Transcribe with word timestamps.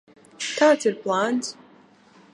Kāds 0.45 0.89
ir 0.91 0.97
plāns? 1.05 1.55